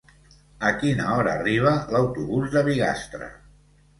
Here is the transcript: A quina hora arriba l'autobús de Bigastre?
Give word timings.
A 0.67 0.69
quina 0.83 1.09
hora 1.15 1.35
arriba 1.41 1.75
l'autobús 1.95 2.49
de 2.57 2.63
Bigastre? 2.71 3.29